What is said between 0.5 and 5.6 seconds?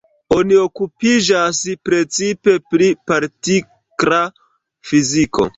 Li okupiĝas precipe pri partikla fiziko.